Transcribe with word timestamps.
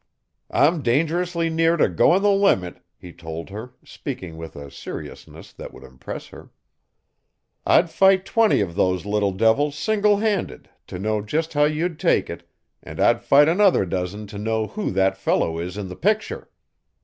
"I'm 0.49 0.81
dangerously 0.81 1.47
near 1.51 1.77
to 1.77 1.87
going 1.87 2.23
the 2.23 2.31
limit," 2.31 2.81
he 2.97 3.13
told 3.13 3.51
her, 3.51 3.75
speaking 3.85 4.35
with 4.35 4.55
a 4.55 4.71
seriousness 4.71 5.53
that 5.53 5.71
would 5.75 5.83
impress 5.83 6.29
her. 6.29 6.49
"I'd 7.67 7.91
fight 7.91 8.25
twenty 8.25 8.61
of 8.61 8.73
those 8.73 9.05
little 9.05 9.29
devils 9.31 9.75
single 9.75 10.17
handed 10.17 10.71
to 10.87 10.97
know 10.97 11.21
just 11.21 11.53
how 11.53 11.65
you'd 11.65 11.99
take 11.99 12.31
it, 12.31 12.49
and 12.81 12.99
I'd 12.99 13.21
fight 13.23 13.47
another 13.47 13.85
dozen 13.85 14.25
to 14.25 14.39
know 14.39 14.65
who 14.65 14.89
that 14.89 15.17
fellow 15.19 15.59
is 15.59 15.77
in 15.77 15.87
the 15.87 15.95
picture. 15.95 16.49